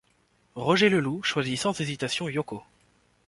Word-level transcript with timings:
Roger 0.55 0.89
Leloup 0.89 1.21
choisit 1.21 1.59
sans 1.59 1.79
hésitation 1.79 2.27
Yoko. 2.27 2.63